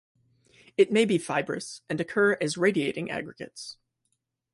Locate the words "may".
0.91-1.05